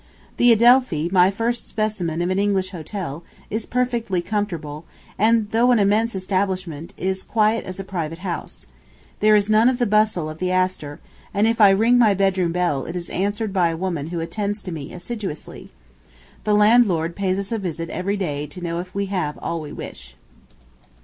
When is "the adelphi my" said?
0.37-1.29